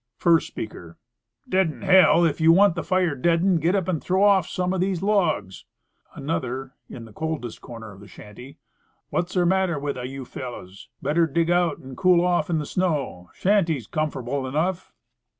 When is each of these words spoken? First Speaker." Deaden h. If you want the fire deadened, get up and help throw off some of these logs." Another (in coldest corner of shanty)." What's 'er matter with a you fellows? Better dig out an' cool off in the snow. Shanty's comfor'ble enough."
First 0.17 0.47
Speaker." 0.47 0.97
Deaden 1.47 1.83
h. 1.83 2.07
If 2.27 2.41
you 2.41 2.51
want 2.51 2.73
the 2.73 2.81
fire 2.81 3.13
deadened, 3.13 3.61
get 3.61 3.75
up 3.75 3.87
and 3.87 3.97
help 3.97 4.03
throw 4.07 4.23
off 4.23 4.47
some 4.49 4.73
of 4.73 4.81
these 4.81 5.03
logs." 5.03 5.65
Another 6.15 6.71
(in 6.89 7.13
coldest 7.13 7.61
corner 7.61 7.91
of 7.91 8.09
shanty)." 8.09 8.57
What's 9.11 9.37
'er 9.37 9.45
matter 9.45 9.77
with 9.77 9.99
a 9.99 10.07
you 10.07 10.25
fellows? 10.25 10.89
Better 11.03 11.27
dig 11.27 11.51
out 11.51 11.83
an' 11.83 11.95
cool 11.95 12.25
off 12.25 12.49
in 12.49 12.57
the 12.57 12.65
snow. 12.65 13.29
Shanty's 13.35 13.85
comfor'ble 13.87 14.47
enough." 14.47 14.91